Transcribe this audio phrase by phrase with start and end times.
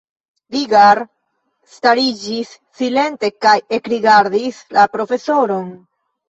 [0.53, 1.01] Rigar
[1.73, 5.71] stariĝis silente kaj ekrigardis la profesoron.